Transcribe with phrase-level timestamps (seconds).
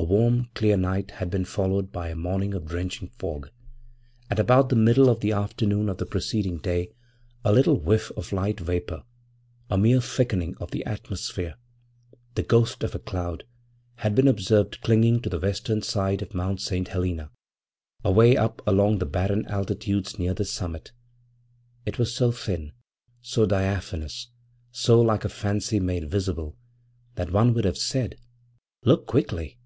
[0.00, 3.50] IVA warm, clear night had been followed by a morning of drenching fog.
[4.30, 6.92] At about the middle of the afternoon of the preceding day
[7.44, 9.02] a little whiff of light vapour
[9.68, 11.56] a mere thickening of the atmosphere,
[12.36, 13.42] the ghost of a cloud
[13.96, 16.86] had been observed clinging to the western side of Mount St.
[16.86, 17.32] Helena,
[18.04, 20.92] away up along the barren altitudes near the summit.
[21.84, 22.70] It was so thin,
[23.20, 24.28] so diaphanous,
[24.70, 26.56] so like a fancy made visible,
[27.16, 28.16] that one would have said:
[28.84, 29.56] 'Look quickly!